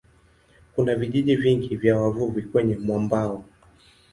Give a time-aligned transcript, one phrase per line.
[0.75, 3.45] Kuna vijiji vingi vya wavuvi kwenye mwambao.